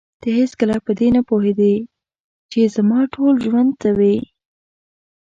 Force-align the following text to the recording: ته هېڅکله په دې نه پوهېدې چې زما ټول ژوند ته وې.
ته 0.21 0.27
هېڅکله 0.39 0.75
په 0.85 0.91
دې 0.99 1.07
نه 1.15 1.21
پوهېدې 1.29 1.75
چې 2.51 2.59
زما 2.75 2.99
ټول 3.13 3.33
ژوند 3.45 3.71
ته 3.81 3.89
وې. 3.97 4.17